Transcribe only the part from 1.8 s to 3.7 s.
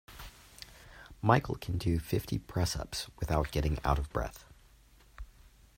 fifty press-ups without